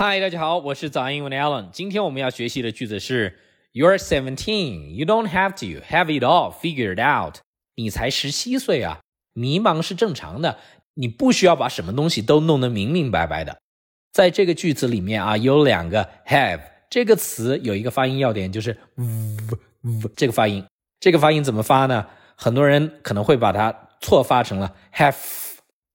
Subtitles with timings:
[0.00, 1.72] 嗨，大家好，我是早安英文的 Alan。
[1.72, 3.36] 今天我们要学习的句子是
[3.72, 7.38] You're seventeen, you don't have to have it all figured out。
[7.74, 9.00] 你才十七岁啊，
[9.32, 10.58] 迷茫是正常的，
[10.94, 13.58] 你不需要把什么东西都弄得明明白白的。
[14.12, 19.36] 在这个句子里面啊，有两个 have 这个词有一个发音要点，就是 v
[19.82, 20.64] v 这个发音。
[21.00, 22.06] 这个发音怎么发呢？
[22.36, 25.16] 很多人可能会把它错发成了 have，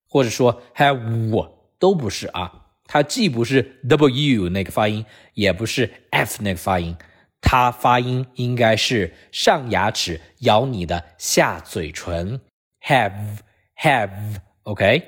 [0.09, 1.49] 或者说 have，
[1.79, 2.62] 都不是啊。
[2.85, 6.95] 它既不是 w 那个发音，也不是 f 那个发音，
[7.41, 12.39] 它发音应该是上牙齿咬你的下嘴唇
[12.81, 13.39] ，have
[13.77, 15.03] have OK。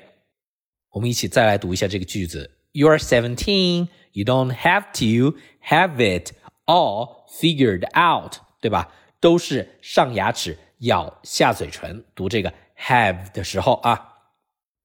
[0.92, 6.32] 我们一起再来读一下这个句子：You are seventeen, you don't have to have it
[6.66, 8.90] all figured out，对吧？
[9.20, 12.06] 都是上牙齿咬下嘴唇。
[12.16, 14.14] 读这个 have 的时候啊，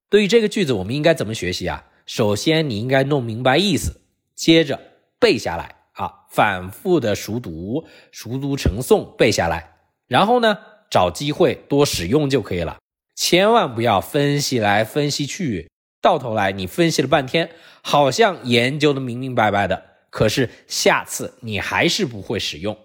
[0.09, 1.85] 对于这个句子，我们应该怎么学习啊？
[2.13, 4.01] 首先，你应该弄明白意思，
[4.35, 4.81] 接着
[5.21, 9.77] 背下来啊，反复的熟读，熟读成诵背下来，
[10.09, 10.59] 然后呢，
[10.91, 12.79] 找机会多使用就可以了。
[13.15, 15.71] 千万不要分析来分析去，
[16.03, 17.49] 到头来你分析了半天，
[17.81, 22.77] 好像研究的明明白白的，可是下次你还是不会使用。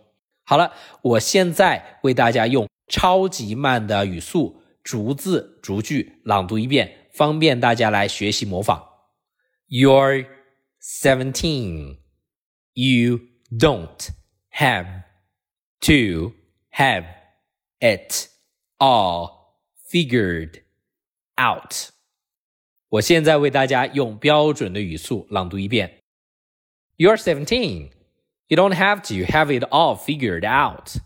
[0.43, 8.89] 好了，我现在为大家用超级慢的语速，逐字逐句朗读一遍，方便大家来学习模仿。
[9.68, 10.26] You're
[10.80, 11.98] 17.
[12.72, 14.10] You don't
[14.50, 15.04] have
[15.82, 16.32] to
[16.70, 17.04] have
[17.80, 18.28] it
[18.78, 19.56] all
[19.90, 20.62] figured
[21.36, 21.90] out.
[22.88, 26.02] 我现在为大家用标准的语速朗读一遍。
[26.96, 27.90] You're seventeen.
[28.48, 31.00] You don't have to have it all figured out.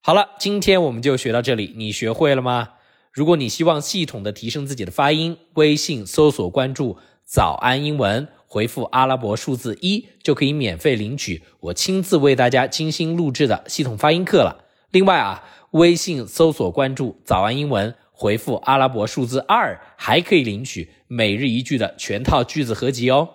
[0.00, 2.74] 好了，今天我们就学到这里，你学会了吗？
[3.10, 6.98] 如果你希望系统的提升自己的发音，微信搜索关注
[7.31, 14.65] 早安英文，回复阿拉伯数字一就可以免费领取我亲自为大家精心录制的系统发音课了。
[14.89, 23.29] 另外啊，微信搜索关注早安英文，回复阿拉伯数字二还可以领取每日一句的全套句子合集哦。